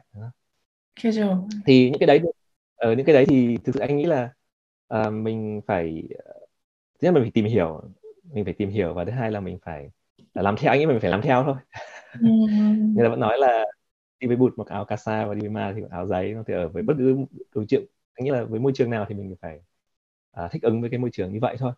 [1.66, 2.22] Thì những cái đấy
[2.76, 4.30] ở uh, những cái đấy thì thực sự anh nghĩ là
[4.94, 6.04] uh, mình phải
[7.00, 7.82] thứ nhất là mình phải tìm hiểu
[8.34, 9.90] mình phải tìm hiểu và thứ hai là mình phải
[10.34, 11.56] là làm theo anh nghĩ mình phải làm theo thôi.
[12.22, 12.28] Ừ.
[12.96, 13.66] người ta vẫn nói là
[14.20, 16.44] đi với bụt mặc áo casa và đi với ma thì mặc áo giấy nó
[16.48, 17.18] thể ở với bất cứ
[17.56, 17.86] đối tượng
[18.22, 19.60] anh nghĩ là với môi trường nào thì mình phải
[20.32, 21.72] à, thích ứng với cái môi trường như vậy thôi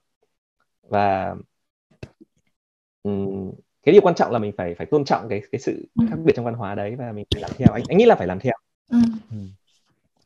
[0.89, 1.35] và
[3.03, 3.51] um,
[3.83, 6.05] cái điều quan trọng là mình phải phải tôn trọng cái cái sự ừ.
[6.09, 8.15] khác biệt trong văn hóa đấy và mình phải làm theo anh anh nghĩ là
[8.15, 8.53] phải làm theo
[8.91, 8.97] ừ.
[9.31, 9.37] ừ.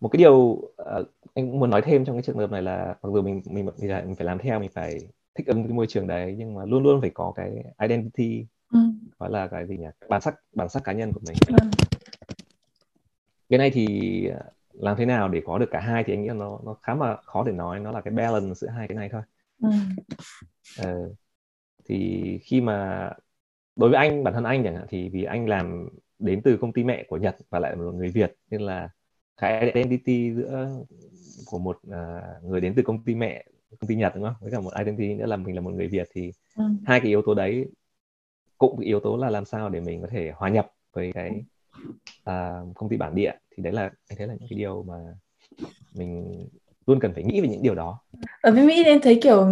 [0.01, 3.09] một cái điều uh, anh muốn nói thêm trong cái trường hợp này là mặc
[3.13, 4.99] dù mình mình mình, mình phải làm theo mình phải
[5.35, 8.79] thích ứng với môi trường đấy nhưng mà luôn luôn phải có cái identity ừ.
[9.19, 11.69] gọi là cái gì nhỉ bản sắc bản sắc cá nhân của mình ừ.
[13.49, 13.87] cái này thì
[14.79, 16.93] làm thế nào để có được cả hai thì anh nghĩ là nó nó khá
[16.93, 19.21] mà khó để nói nó là cái balance giữa hai cái này thôi
[19.61, 19.69] ừ.
[20.77, 21.13] ờ,
[21.85, 23.09] thì khi mà
[23.75, 26.73] đối với anh bản thân anh chẳng hạn thì vì anh làm đến từ công
[26.73, 28.89] ty mẹ của Nhật và lại là một người Việt nên là
[29.37, 30.69] cái identity giữa
[31.45, 33.45] của một uh, người đến từ công ty mẹ
[33.79, 35.87] công ty Nhật đúng không với cả một identity nữa là mình là một người
[35.87, 36.63] Việt thì ừ.
[36.85, 37.65] hai cái yếu tố đấy
[38.57, 41.31] cũng cái yếu tố là làm sao để mình có thể hòa nhập với cái
[42.29, 44.95] uh, công ty bản địa thì đấy là anh thấy là những cái điều mà
[45.93, 46.45] mình
[46.87, 47.99] luôn cần phải nghĩ về những điều đó
[48.41, 49.47] ở bên Mỹ em thấy kiểu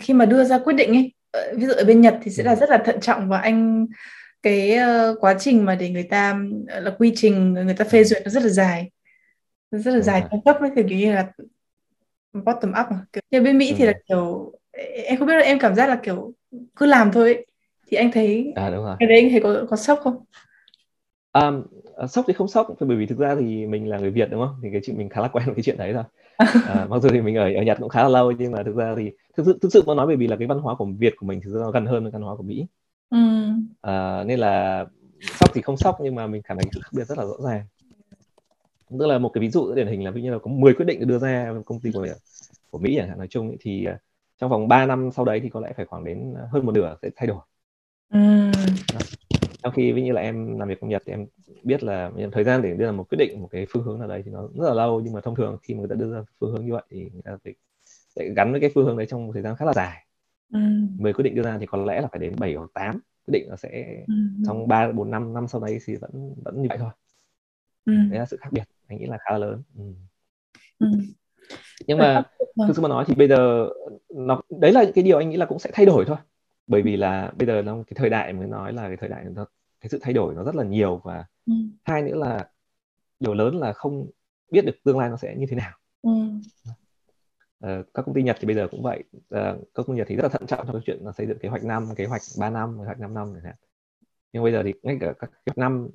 [0.00, 2.42] khi mà đưa ra quyết định ấy ờ, ví dụ ở bên Nhật thì sẽ
[2.42, 2.56] là ừ.
[2.60, 3.86] rất là thận trọng và anh
[4.42, 8.22] cái uh, quá trình mà để người ta là quy trình người ta phê duyệt
[8.24, 8.90] nó rất là dài
[9.70, 11.32] rất là dài trong cấp ấy kiểu như là
[12.32, 13.20] bottom up mà.
[13.30, 13.74] nhưng bên Mỹ ừ.
[13.78, 14.52] thì là kiểu
[15.04, 16.32] em không biết là em cảm giác là kiểu
[16.76, 17.46] cứ làm thôi ấy.
[17.86, 18.96] thì anh thấy à, đúng rồi.
[19.00, 20.24] cái đấy anh thấy có có sốc không
[21.32, 21.62] um,
[22.08, 24.56] sốc thì không sốc bởi vì thực ra thì mình là người Việt đúng không?
[24.62, 26.04] Thì cái chuyện mình khá là quen với cái chuyện đấy thôi
[26.66, 28.76] à, mặc dù thì mình ở ở Nhật cũng khá là lâu nhưng mà thực
[28.76, 30.86] ra thì thực sự thực sự mà nói bởi vì là cái văn hóa của
[30.98, 32.66] Việt của mình thì nó gần hơn với văn hóa của Mỹ.
[33.10, 33.18] Ừ.
[33.80, 34.84] à, nên là
[35.40, 37.36] sốc thì không sốc nhưng mà mình cảm thấy sự khác biệt rất là rõ
[37.44, 37.66] ràng.
[38.98, 40.84] Tức là một cái ví dụ điển hình là ví như là có 10 quyết
[40.84, 42.06] định được đưa ra công ty của
[42.70, 43.86] của Mỹ chẳng hạn nói chung thì
[44.40, 46.96] trong vòng 3 năm sau đấy thì có lẽ phải khoảng đến hơn một nửa
[47.02, 47.40] sẽ thay đổi.
[48.12, 48.50] Ừ.
[49.66, 51.26] trong khi ví như là em làm việc trong Nhật thì em
[51.62, 54.08] biết là thời gian để đưa ra một quyết định một cái phương hướng nào
[54.08, 56.12] đấy thì nó rất là lâu nhưng mà thông thường khi mà người ta đưa
[56.12, 57.54] ra phương hướng như vậy thì người ta phải,
[58.16, 60.06] phải gắn với cái phương hướng đấy trong một thời gian khá là dài
[60.52, 60.58] ừ.
[60.98, 63.32] 10 quyết định đưa ra thì có lẽ là phải đến 7 hoặc 8 quyết
[63.32, 64.14] định nó sẽ ừ.
[64.46, 66.90] trong ba bốn năm năm sau đấy thì vẫn vẫn như vậy thôi
[67.84, 67.92] ừ.
[68.10, 69.84] đấy là sự khác biệt anh nghĩ là khá là lớn ừ.
[70.78, 70.86] Ừ.
[71.86, 72.22] nhưng mà
[72.68, 73.68] thực sự mà nói thì bây giờ
[74.14, 76.16] nó đấy là cái điều anh nghĩ là cũng sẽ thay đổi thôi
[76.66, 79.24] bởi vì là bây giờ nó cái thời đại mới nói là cái thời đại
[79.24, 79.46] nó
[79.80, 81.52] cái sự thay đổi nó rất là nhiều và ừ.
[81.84, 82.50] hai nữa là
[83.20, 84.06] điều lớn là không
[84.50, 86.10] biết được tương lai nó sẽ như thế nào ừ.
[87.64, 90.06] uh, các công ty Nhật thì bây giờ cũng vậy uh, các công ty Nhật
[90.10, 92.06] thì rất là thận trọng trong cái chuyện là xây dựng kế hoạch năm kế
[92.06, 93.54] hoạch 3 năm kế hoạch 5 năm chẳng hạn
[94.32, 95.88] nhưng bây giờ thì ngay cả các kế hoạch năm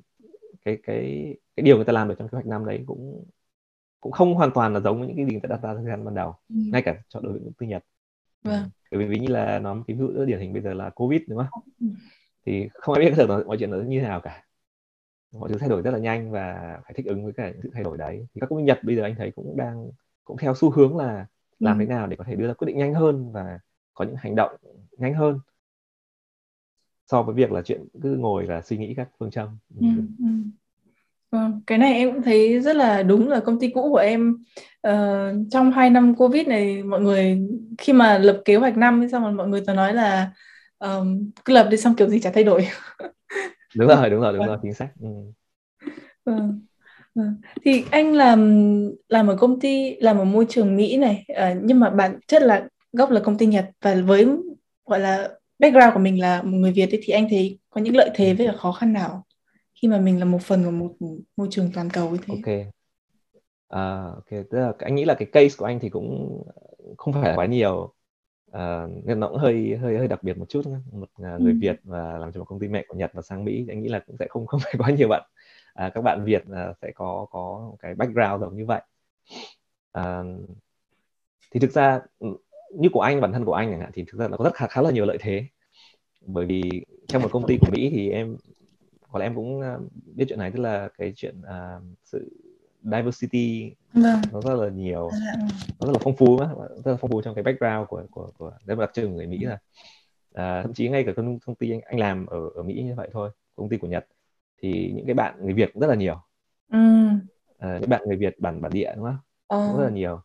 [0.64, 3.24] cái cái cái điều người ta làm được trong kế hoạch năm đấy cũng
[4.00, 5.84] cũng không hoàn toàn là giống với những cái gì người ta đặt ra thời
[5.84, 6.54] gian ban đầu ừ.
[6.72, 7.84] ngay cả cho đối với công ty Nhật
[8.42, 8.70] vâng.
[8.98, 11.22] Bởi vì như là nó cái ví dụ rất điển hình bây giờ là covid
[11.28, 11.86] đúng không ừ.
[12.46, 14.44] thì không ai biết thời mọi chuyện nó như thế nào cả
[15.32, 17.70] mọi thứ thay đổi rất là nhanh và phải thích ứng với cả những sự
[17.74, 19.90] thay đổi đấy thì các công ty Nhật bây giờ anh thấy cũng đang
[20.24, 21.26] cũng theo xu hướng là
[21.58, 21.84] làm ừ.
[21.84, 23.58] thế nào để có thể đưa ra quyết định nhanh hơn và
[23.94, 24.56] có những hành động
[24.98, 25.38] nhanh hơn
[27.06, 29.86] so với việc là chuyện cứ ngồi và suy nghĩ các phương châm ừ,
[30.18, 30.24] ừ.
[31.32, 34.44] Vâng, cái này em cũng thấy rất là đúng là công ty cũ của em
[34.88, 34.92] uh,
[35.50, 37.38] trong hai năm covid này mọi người
[37.78, 40.30] khi mà lập kế hoạch năm xong rồi mọi người toàn nói là
[40.78, 42.66] um, cứ lập đi xong kiểu gì chả thay đổi
[43.76, 45.08] đúng rồi đúng rồi đúng rồi chính xác ừ.
[46.24, 46.60] vâng.
[47.14, 47.36] Vâng.
[47.64, 48.68] thì anh làm
[49.08, 52.42] làm ở công ty làm ở môi trường Mỹ này uh, nhưng mà bản chất
[52.42, 54.26] là gốc là công ty Nhật và với
[54.86, 57.96] gọi là background của mình là một người Việt ấy, thì anh thấy có những
[57.96, 59.24] lợi thế với cả khó khăn nào
[59.82, 60.94] khi mà mình là một phần của một
[61.36, 62.34] môi trường toàn cầu như thế.
[62.34, 62.72] Ok.
[63.68, 64.28] À, ok.
[64.30, 66.42] Tức là anh nghĩ là cái case của anh thì cũng
[66.98, 67.94] không phải quá nhiều.
[68.52, 71.58] À, nên nó cũng hơi hơi hơi đặc biệt một chút một uh, người ừ.
[71.60, 73.88] Việt và làm cho một công ty mẹ của Nhật và sang Mỹ anh nghĩ
[73.88, 75.22] là cũng sẽ không không phải quá nhiều bạn.
[75.74, 78.82] À, các bạn Việt uh, sẽ có có cái background giống như vậy.
[79.92, 80.22] À,
[81.50, 82.28] thì thực ra ừ,
[82.74, 84.54] như của anh bản thân của anh chẳng hạn thì thực ra nó có rất
[84.54, 85.44] khá khá là nhiều lợi thế.
[86.26, 86.62] Bởi vì
[87.08, 88.36] trong một công ty của Mỹ thì em
[89.12, 92.30] có lẽ em cũng uh, biết chuyện này tức là cái chuyện uh, sự
[92.82, 94.20] diversity vâng.
[94.32, 95.46] nó rất là nhiều dạ.
[95.80, 96.38] nó rất là phong phú
[96.84, 99.26] rất là phong phú trong cái background của của của rất đặc trưng của người
[99.26, 99.58] Mỹ là
[100.34, 102.94] à, thậm chí ngay cả công, công ty anh, anh làm ở ở Mỹ như
[102.94, 104.06] vậy thôi công ty của Nhật
[104.62, 106.16] thì những cái bạn người Việt cũng rất là nhiều
[106.72, 106.78] ừ.
[107.58, 109.68] à, những bạn người Việt bản bản địa đúng không ừ.
[109.68, 110.20] cũng rất là nhiều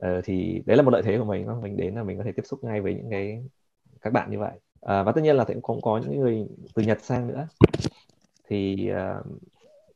[0.00, 2.32] à, thì đấy là một lợi thế của mình mình đến là mình có thể
[2.32, 3.44] tiếp xúc ngay với những cái
[4.00, 6.82] các bạn như vậy à, và tất nhiên là cũng có, có những người từ
[6.82, 7.48] Nhật sang nữa
[8.48, 9.26] thì uh,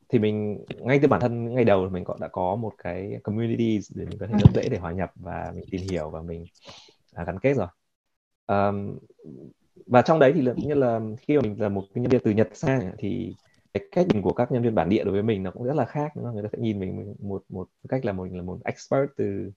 [0.09, 3.81] thì mình ngay từ bản thân ngày đầu mình cũng đã có một cái community
[3.95, 6.45] để mình có thể rất dễ để hòa nhập và mình tìm hiểu và mình
[7.15, 7.67] à, gắn kết rồi
[8.47, 8.99] um,
[9.87, 12.31] và trong đấy thì là, như là khi mà mình là một nhân viên từ
[12.31, 13.35] Nhật sang thì
[13.75, 15.77] cái cách nhìn của các nhân viên bản địa đối với mình nó cũng rất
[15.77, 16.35] là khác đúng không?
[16.35, 19.51] người ta sẽ nhìn mình một một cách là một là một expert từ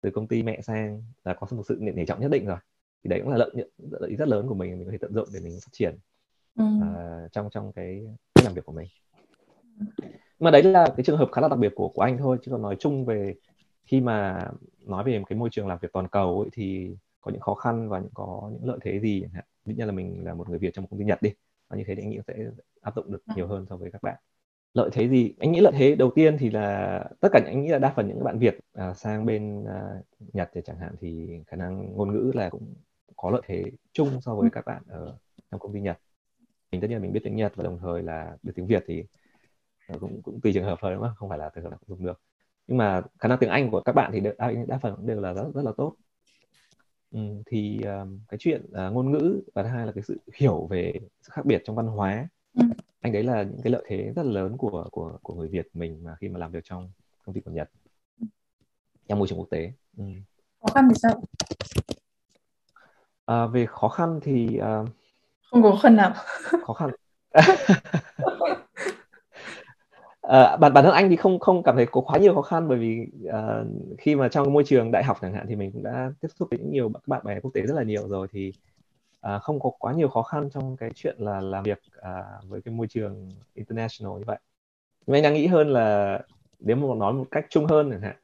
[0.00, 2.58] từ công ty mẹ sang là có một sự nể trọng nhất định rồi
[3.04, 5.14] thì đấy cũng là lợi nhuận lợi rất lớn của mình mình có thể tận
[5.14, 5.98] dụng để mình phát triển
[6.58, 6.64] ừ.
[6.64, 8.06] uh, trong trong cái
[8.44, 8.88] làm việc của mình.
[10.38, 12.52] Mà đấy là cái trường hợp khá là đặc biệt của của anh thôi chứ
[12.52, 13.34] còn nói chung về
[13.84, 14.48] khi mà
[14.86, 17.88] nói về cái môi trường làm việc toàn cầu ấy, thì có những khó khăn
[17.88, 19.44] và những có những lợi thế gì chẳng hạn.
[19.64, 21.32] Ví như là mình là một người Việt trong một công ty Nhật đi
[21.68, 22.34] và như thế thì anh nghĩ sẽ
[22.80, 24.16] áp dụng được nhiều hơn so với các bạn.
[24.74, 25.34] Lợi thế gì?
[25.38, 28.08] Anh nghĩ lợi thế đầu tiên thì là tất cả anh nghĩ là đa phần
[28.08, 30.00] những bạn Việt à, sang bên à,
[30.32, 32.74] Nhật thì chẳng hạn thì khả năng ngôn ngữ là cũng
[33.16, 35.16] có lợi thế chung so với các bạn ở
[35.50, 35.98] trong công ty Nhật
[36.74, 39.04] mình tất nhiên mình biết tiếng Nhật và đồng thời là biết tiếng Việt thì
[40.00, 41.14] cũng cũng tùy trường hợp thôi đúng không?
[41.16, 42.20] Không phải là trường hợp nào cũng dùng được.
[42.66, 45.32] Nhưng mà khả năng tiếng Anh của các bạn thì đa, đa phần đều là
[45.32, 45.96] rất rất là tốt.
[47.10, 50.66] Ừ, thì um, cái chuyện uh, ngôn ngữ và thứ hai là cái sự hiểu
[50.70, 52.28] về sự khác biệt trong văn hóa.
[52.54, 52.62] Ừ.
[53.00, 56.04] anh đấy là những cái lợi thế rất lớn của của của người Việt mình
[56.04, 56.90] mà khi mà làm việc trong
[57.24, 57.70] công ty của Nhật.
[59.08, 59.72] Trong môi trường quốc tế.
[59.96, 60.04] Ừ.
[60.60, 61.22] khó khăn thì sao?
[63.24, 64.88] À, về khó khăn thì uh,
[65.62, 66.12] khó khăn nào
[66.62, 66.90] khó khăn.
[70.22, 72.68] À, bản bản thân anh thì không không cảm thấy có quá nhiều khó khăn
[72.68, 73.66] bởi vì uh,
[73.98, 76.48] khi mà trong môi trường đại học chẳng hạn thì mình cũng đã tiếp xúc
[76.50, 78.52] với nhiều các bạn bè quốc tế rất là nhiều rồi thì
[79.34, 82.62] uh, không có quá nhiều khó khăn trong cái chuyện là làm việc uh, với
[82.62, 84.38] cái môi trường international như vậy.
[85.06, 86.20] Nhưng anh đang nghĩ hơn là
[86.58, 88.16] nếu mà nói một cách chung hơn chẳng hạn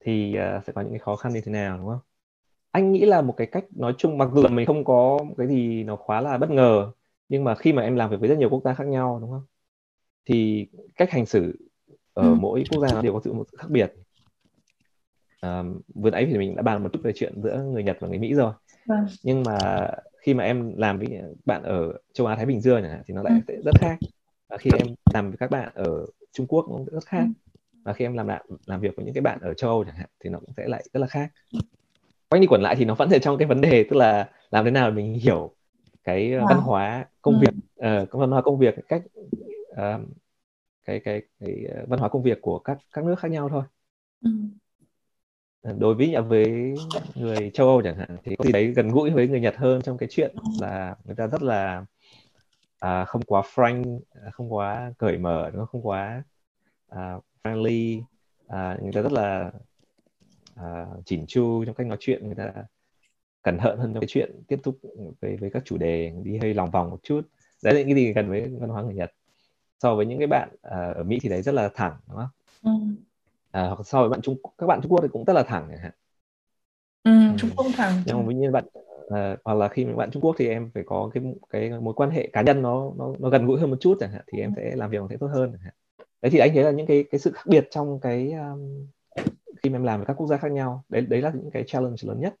[0.00, 2.00] thì uh, sẽ có những cái khó khăn như thế nào đúng không?
[2.76, 5.46] Anh nghĩ là một cái cách nói chung mặc dù là mình không có cái
[5.46, 6.92] gì nó quá là bất ngờ
[7.28, 9.30] nhưng mà khi mà em làm việc với rất nhiều quốc gia khác nhau đúng
[9.30, 9.44] không
[10.26, 11.56] thì cách hành xử
[12.14, 12.34] ở ừ.
[12.40, 13.92] mỗi quốc gia nó đều có sự một sự khác biệt
[15.40, 15.62] à,
[15.94, 18.18] vừa nãy thì mình đã bàn một chút về chuyện giữa người Nhật và người
[18.18, 18.52] Mỹ rồi
[18.86, 19.06] vâng.
[19.22, 21.08] nhưng mà khi mà em làm với
[21.44, 23.62] bạn ở châu Á Thái Bình Dương thì nó lại ừ.
[23.64, 23.98] rất khác
[24.48, 27.58] và khi em làm với các bạn ở Trung Quốc cũng rất khác ừ.
[27.84, 29.96] và khi em làm làm làm việc với những cái bạn ở châu Âu chẳng
[29.96, 31.32] hạn thì nó cũng sẽ lại rất là khác
[32.28, 34.64] quanh đi quẩn lại thì nó vẫn ở trong cái vấn đề tức là làm
[34.64, 35.54] thế nào mình hiểu
[36.04, 36.48] cái wow.
[36.48, 37.40] văn hóa công ừ.
[37.40, 37.54] việc
[38.02, 39.02] uh, văn hóa công việc cách
[39.70, 40.00] uh,
[40.84, 43.62] cái cái cái văn hóa công việc của các các nước khác nhau thôi
[44.24, 44.30] ừ.
[45.78, 46.74] đối với với
[47.14, 49.82] người châu Âu chẳng hạn thì có gì đấy gần gũi với người Nhật hơn
[49.82, 50.50] trong cái chuyện ừ.
[50.60, 51.84] là người ta rất là
[52.80, 54.00] à, không quá frank
[54.32, 56.22] không quá cởi mở nó không quá
[56.88, 58.02] à, friendly
[58.48, 59.52] à, người ta rất là
[60.56, 62.52] à, chỉn chu trong cách nói chuyện người ta
[63.42, 64.78] cẩn thận hơn trong cái chuyện tiếp tục
[65.20, 67.20] với với các chủ đề đi hơi lòng vòng một chút
[67.62, 69.12] đấy là những cái gì gần với văn hóa người Nhật
[69.78, 72.28] so với những cái bạn à, ở Mỹ thì đấy rất là thẳng đúng không?
[72.62, 72.70] Ừ.
[73.50, 75.66] À, hoặc so với bạn Trung các bạn Trung Quốc thì cũng rất là thẳng
[75.70, 75.92] chẳng hạn.
[77.02, 77.36] Ừ, ừ.
[77.38, 78.02] Trung Quốc thẳng.
[78.06, 78.64] Nhưng với như bạn
[79.08, 82.10] à, hoặc là khi bạn Trung Quốc thì em phải có cái cái mối quan
[82.10, 84.54] hệ cá nhân nó nó nó gần gũi hơn một chút chẳng hạn thì em
[84.56, 84.62] ừ.
[84.62, 85.74] sẽ làm việc sẽ tốt hơn chẳng hạn.
[86.22, 88.86] Đấy thì anh thấy là những cái cái sự khác biệt trong cái um,
[89.62, 91.64] khi mà em làm với các quốc gia khác nhau đấy đấy là những cái
[91.66, 92.34] challenge lớn nhất.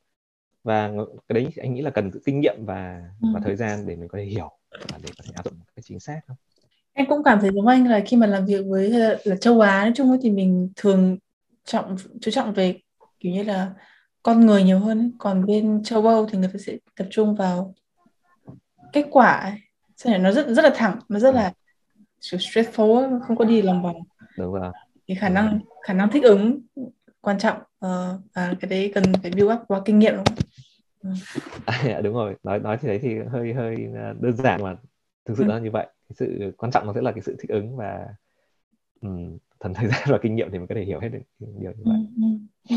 [0.64, 0.92] Và
[1.28, 3.28] cái đấy anh nghĩ là cần kinh nghiệm và ừ.
[3.34, 5.82] và thời gian để mình có thể hiểu và để có thể áp dụng cái
[5.82, 6.36] chính xác không
[6.96, 9.60] em cũng cảm thấy giống anh là khi mà làm việc với là, là châu
[9.60, 11.18] Á nói chung thì mình thường
[11.64, 12.80] trọng chú trọng về
[13.20, 13.70] kiểu như là
[14.22, 17.74] con người nhiều hơn còn bên châu Âu thì người ta sẽ tập trung vào
[18.92, 19.30] kết quả
[20.04, 20.18] ấy.
[20.18, 21.52] nó rất rất là thẳng nó rất là
[22.20, 23.96] straightforward không có đi lòng vòng.
[24.38, 24.72] Đúng rồi.
[25.08, 26.60] Thì khả năng khả năng thích ứng
[27.26, 30.44] quan trọng uh, và cái đấy cần phải build up qua kinh nghiệm đúng không?
[31.02, 31.10] Ừ.
[31.66, 33.76] À, đúng rồi nói nói thì đấy thì hơi hơi
[34.20, 34.76] đơn giản mà
[35.24, 35.48] thực sự ừ.
[35.48, 38.06] là như vậy cái sự quan trọng nó sẽ là cái sự thích ứng và
[39.00, 41.72] um, thần thời gian và kinh nghiệm thì mình có thể hiểu hết được điều
[41.72, 42.76] như vậy ừ,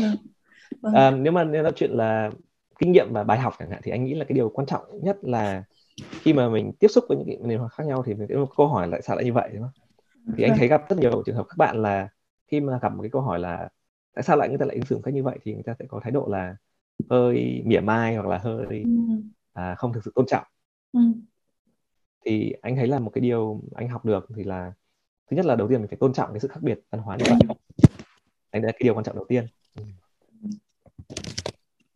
[0.80, 0.94] Vâng.
[0.94, 2.30] À, nếu mà nếu nói chuyện là
[2.78, 4.82] kinh nghiệm và bài học chẳng hạn thì anh nghĩ là cái điều quan trọng
[5.02, 5.64] nhất là
[6.10, 8.36] khi mà mình tiếp xúc với những cái nền học khác nhau thì mình sẽ
[8.36, 9.72] một câu hỏi lại sao lại như vậy đúng không?
[10.36, 10.58] Thì anh vâng.
[10.58, 12.08] thấy gặp rất nhiều trường hợp các bạn là
[12.48, 13.68] khi mà gặp một cái câu hỏi là
[14.14, 15.84] tại sao lại người ta lại ứng xử cách như vậy thì người ta sẽ
[15.88, 16.56] có thái độ là
[17.10, 18.84] hơi mỉa mai hoặc là hơi
[19.52, 20.44] à, không thực sự tôn trọng.
[20.92, 21.00] Ừ
[22.24, 24.72] thì anh thấy là một cái điều anh học được thì là
[25.30, 27.16] thứ nhất là đầu tiên mình phải tôn trọng cái sự khác biệt văn hóa
[27.16, 27.56] như vậy
[28.50, 29.46] anh là cái điều quan trọng đầu tiên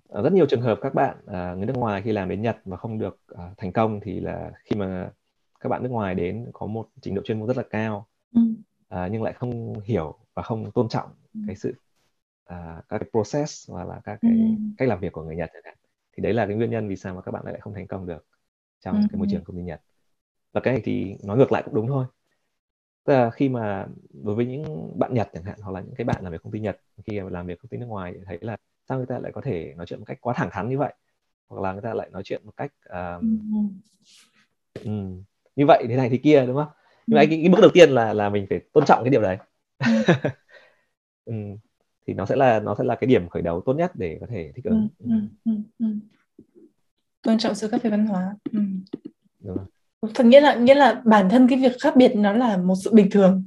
[0.09, 2.57] ở rất nhiều trường hợp các bạn à, người nước ngoài khi làm đến Nhật
[2.65, 5.11] mà không được à, thành công thì là khi mà
[5.61, 8.41] các bạn nước ngoài đến có một trình độ chuyên môn rất là cao ừ.
[8.89, 11.41] à, nhưng lại không hiểu và không tôn trọng ừ.
[11.47, 11.75] cái sự
[12.45, 14.65] à, các cái process hoặc là các cái ừ.
[14.79, 15.51] cách làm việc của người Nhật
[16.17, 18.07] thì đấy là cái nguyên nhân vì sao mà các bạn lại không thành công
[18.07, 18.27] được
[18.81, 19.81] trong cái môi trường công ty Nhật.
[20.53, 22.07] Và cái này thì nói ngược lại cũng đúng thôi.
[23.05, 23.87] Tức là khi mà
[24.23, 26.53] đối với những bạn Nhật chẳng hạn hoặc là những cái bạn làm việc công
[26.53, 28.57] ty Nhật khi làm việc công ty nước ngoài thì thấy là
[28.89, 30.95] sao người ta lại có thể nói chuyện một cách quá thẳng thắn như vậy?
[31.49, 33.23] Hoặc là người ta lại nói chuyện một cách uh,
[34.85, 35.23] um,
[35.57, 36.69] như vậy thế này thế kia đúng không?
[37.07, 39.23] Nhưng mà cái, cái bước đầu tiên là là mình phải tôn trọng cái điều
[39.23, 39.37] đấy.
[41.25, 41.57] Um,
[42.07, 44.27] thì nó sẽ là nó sẽ là cái điểm khởi đầu tốt nhất để có
[44.31, 44.89] thể thích ứng.
[47.23, 48.37] Tôn trọng sự khác biệt văn hóa.
[48.53, 48.83] Đúng
[49.43, 49.65] rồi.
[50.15, 52.91] Thật nghĩa là nghĩa là bản thân cái việc khác biệt nó là một sự
[52.95, 53.45] bình thường.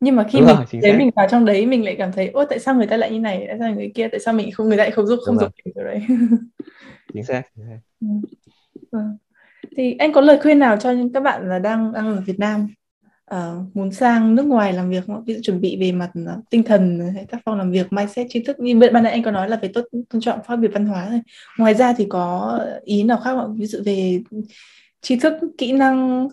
[0.00, 2.28] Nhưng mà khi Đúng mình rồi, thấy mình vào trong đấy mình lại cảm thấy
[2.28, 3.44] ôi tại sao người ta lại như này?
[3.48, 5.52] Tại sao người kia tại sao mình không người ta lại không giúp không giúp
[5.64, 6.02] kiểu đấy?
[7.12, 7.78] Chính xác, chính xác.
[8.00, 8.06] Ừ.
[8.90, 8.98] Ừ.
[9.76, 12.38] thì anh có lời khuyên nào cho những các bạn là đang đang ở Việt
[12.38, 12.68] Nam
[13.34, 15.24] uh, muốn sang nước ngoài làm việc không?
[15.24, 18.26] ví dụ chuẩn bị về mặt uh, tinh thần hay tác phong làm việc mindset
[18.30, 18.60] tri thức.
[18.60, 21.10] Như ban nãy anh có nói là về tốt tôn trọng phát biệt văn hóa
[21.10, 21.20] rồi
[21.58, 24.22] ngoài ra thì có ý nào khác không ví dụ về
[25.00, 26.28] tri thức kỹ năng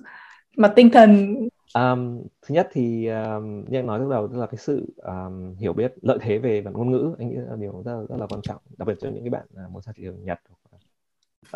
[0.58, 1.36] mặt tinh thần.
[1.76, 5.56] Um, thứ nhất thì um, như anh nói lúc đầu tức là cái sự um,
[5.56, 8.28] hiểu biết lợi thế về mặt ngôn ngữ anh nghĩ là điều rất, rất là
[8.28, 10.40] quan trọng đặc biệt cho những cái bạn uh, muốn sang thị trường nhật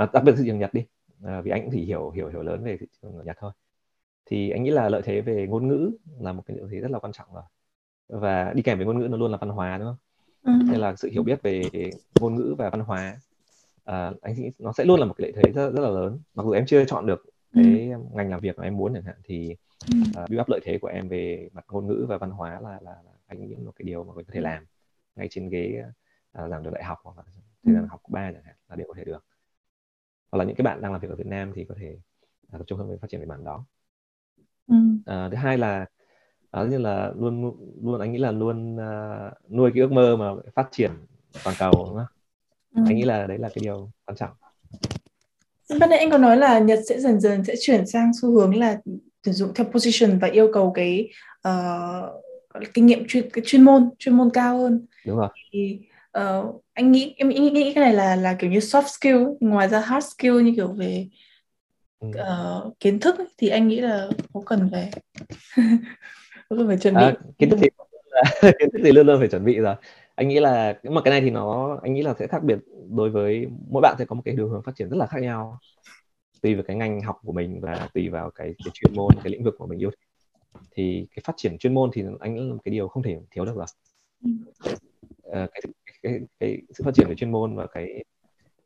[0.04, 0.86] uh, đặc biệt thị trường nhật đi.
[1.24, 3.52] Uh, vì anh cũng chỉ hiểu hiểu hiểu lớn về thị trường nhật thôi
[4.28, 6.92] thì anh nghĩ là lợi thế về ngôn ngữ là một cái lợi thế rất
[6.92, 7.44] là quan trọng rồi
[8.08, 9.98] và đi kèm với ngôn ngữ nó luôn là văn hóa đúng không
[10.44, 10.72] ừ.
[10.72, 11.62] nên là sự hiểu biết về
[12.20, 13.18] ngôn ngữ và văn hóa
[13.84, 16.20] à, anh nghĩ nó sẽ luôn là một cái lợi thế rất, rất là lớn
[16.36, 17.62] mặc dù em chưa chọn được ừ.
[17.64, 17.98] cái ừ.
[18.14, 19.56] ngành làm việc mà em muốn chẳng hạn thì
[19.94, 20.00] ừ.
[20.24, 22.70] uh, build up lợi thế của em về mặt ngôn ngữ và văn hóa là
[22.70, 24.66] là, là anh nghĩ một cái điều mà mình có thể làm
[25.16, 25.84] ngay trên ghế
[26.44, 27.24] uh, giảng đường đại học hoặc là
[27.64, 27.88] thời gian ừ.
[27.90, 29.26] học ba chẳng hạn là đều có thể được
[30.32, 31.98] hoặc là những cái bạn đang làm việc ở Việt Nam thì có thể
[32.48, 33.66] uh, tập trung hơn về phát triển về mảng đó
[35.12, 35.86] uh, thứ hai là
[36.52, 40.26] đó như là luôn luôn anh nghĩ là luôn uh, nuôi cái ước mơ mà
[40.56, 40.92] phát triển
[41.44, 42.06] toàn cầu đúng không?
[42.76, 42.82] ừ.
[42.88, 44.32] anh nghĩ là đấy là cái điều quan trọng
[45.80, 48.56] ban nãy anh có nói là Nhật sẽ dần dần sẽ chuyển sang xu hướng
[48.56, 48.78] là
[49.24, 51.10] tuyển dụng theo position và yêu cầu cái
[51.48, 55.80] uh, kinh nghiệm chuyên cái chuyên môn chuyên môn cao hơn đúng rồi thì
[56.18, 59.70] uh, anh nghĩ em nghĩ, nghĩ cái này là là kiểu như soft skill ngoài
[59.70, 61.08] ra hard skill như kiểu về.
[62.06, 64.92] Uh, kiến thức ấy, thì anh nghĩ là có cần phải
[66.50, 67.02] có cần phải chuẩn bị.
[67.02, 67.70] À, kiến thức thì
[68.60, 69.76] kiến thức thì luôn luôn phải chuẩn bị rồi.
[70.16, 73.10] Anh nghĩ là mà cái này thì nó anh nghĩ là sẽ khác biệt đối
[73.10, 75.60] với mỗi bạn sẽ có một cái đường hướng phát triển rất là khác nhau.
[76.42, 79.32] Tùy vào cái ngành học của mình và tùy vào cái, cái chuyên môn cái
[79.32, 80.00] lĩnh vực của mình yêu thích.
[80.72, 83.46] Thì cái phát triển chuyên môn thì anh là một cái điều không thể thiếu
[83.46, 83.66] được rồi.
[85.28, 85.62] Uh, cái,
[86.04, 88.04] cái, cái sự phát triển về chuyên môn và cái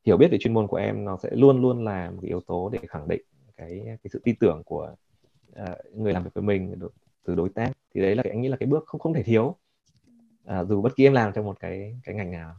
[0.05, 2.41] hiểu biết về chuyên môn của em nó sẽ luôn luôn là một cái yếu
[2.41, 3.21] tố để khẳng định
[3.57, 4.95] cái cái sự tin tưởng của
[5.61, 6.75] uh, người làm việc với mình
[7.25, 7.71] từ đối tác.
[7.93, 9.55] Thì đấy là cái anh nghĩ là cái bước không không thể thiếu.
[10.59, 12.55] Uh, dù bất kỳ em làm trong một cái cái ngành nào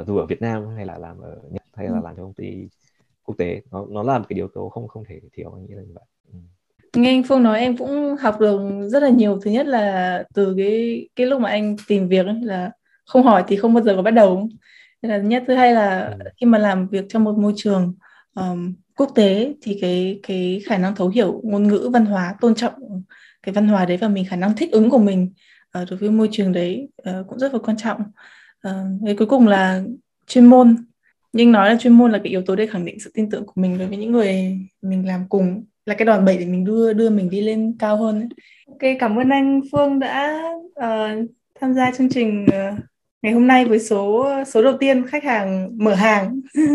[0.00, 2.00] uh, dù ở Việt Nam hay là làm ở Nhật hay là ừ.
[2.04, 2.68] làm trong công ty
[3.24, 5.74] quốc tế nó nó là một cái yếu tố không không thể thiếu anh nghĩ
[5.74, 6.04] là như vậy.
[6.32, 6.38] Ừ.
[7.00, 9.40] nghe anh Phương nói em cũng học được rất là nhiều.
[9.42, 12.70] Thứ nhất là từ cái cái lúc mà anh tìm việc ấy, là
[13.06, 14.48] không hỏi thì không bao giờ có bắt đầu
[15.10, 16.30] là nhất thứ hai là ừ.
[16.40, 17.94] khi mà làm việc trong một môi trường
[18.34, 22.54] um, quốc tế thì cái cái khả năng thấu hiểu ngôn ngữ văn hóa tôn
[22.54, 23.02] trọng
[23.42, 25.32] cái văn hóa đấy và mình khả năng thích ứng của mình
[25.78, 28.02] uh, đối với môi trường đấy uh, cũng rất là quan trọng
[28.68, 29.82] uh, cuối cùng là
[30.26, 30.76] chuyên môn
[31.32, 33.46] nhưng nói là chuyên môn là cái yếu tố để khẳng định sự tin tưởng
[33.46, 36.64] của mình đối với những người mình làm cùng là cái đòn bẩy để mình
[36.64, 38.28] đưa đưa mình đi lên cao hơn ấy.
[38.66, 42.78] Ok cảm ơn anh Phương đã uh, tham gia chương trình uh,
[43.22, 46.40] ngày hôm nay với số số đầu tiên khách hàng mở hàng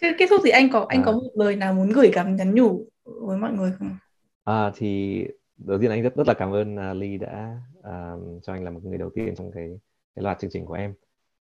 [0.00, 1.02] Chứ kết thúc thì anh có anh à.
[1.04, 3.96] có một lời nào muốn gửi cảm nhắn nhủ với mọi người không?
[4.44, 5.24] À thì
[5.56, 8.70] đầu tiên anh rất rất là cảm ơn uh, Ly đã uh, cho anh là
[8.70, 9.80] một người đầu tiên trong cái
[10.14, 10.94] cái loạt chương trình của em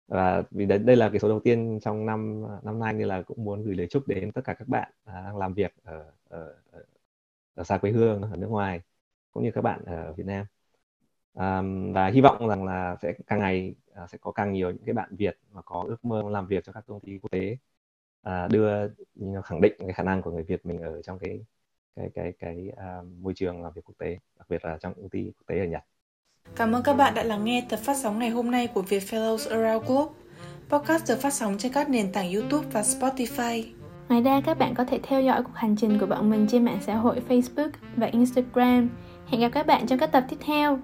[0.08, 3.22] và vì đấy đây là cái số đầu tiên trong năm năm nay nên là
[3.22, 6.06] cũng muốn gửi lời chúc đến tất cả các bạn uh, đang làm việc ở,
[6.30, 6.54] ở
[7.56, 8.82] ở xa quê hương ở nước ngoài
[9.32, 10.46] cũng như các bạn ở Việt Nam
[11.40, 14.86] um, và hy vọng rằng là sẽ càng ngày uh, sẽ có càng nhiều những
[14.86, 17.58] cái bạn Việt mà có ước mơ làm việc cho các công ty quốc tế
[18.28, 18.88] uh, đưa
[19.44, 21.40] khẳng định cái khả năng của người Việt mình ở trong cái
[21.96, 25.10] cái cái cái uh, môi trường làm việc quốc tế đặc biệt là trong công
[25.10, 25.84] ty quốc tế ở Nhật.
[26.56, 29.04] Cảm ơn các bạn đã lắng nghe tập phát sóng ngày hôm nay của Việt
[29.04, 30.14] Fellows Around Globe.
[30.70, 33.64] Podcast được phát sóng trên các nền tảng YouTube và Spotify.
[34.10, 36.66] Ngoài ra, các bạn có thể theo dõi cuộc hành trình của bọn mình trên
[36.66, 38.90] mạng xã hội Facebook và Instagram.
[39.28, 40.80] Hẹn gặp các bạn trong các tập tiếp theo.